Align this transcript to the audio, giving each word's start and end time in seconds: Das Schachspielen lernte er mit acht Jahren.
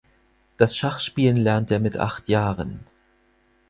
Das 0.57 0.75
Schachspielen 0.75 1.37
lernte 1.37 1.75
er 1.75 1.79
mit 1.79 1.95
acht 1.95 2.27
Jahren. 2.27 2.87